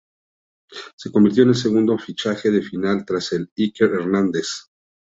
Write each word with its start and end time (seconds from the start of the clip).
Se 0.95 1.11
convirtió 1.11 1.43
en 1.43 1.49
el 1.49 1.55
segundo 1.55 1.95
fichaje 1.95 2.49
del 2.49 2.63
filial 2.63 3.05
tras 3.05 3.33
el 3.33 3.51
de 3.55 3.65
Iker 3.65 3.91
Hernández. 3.93 4.47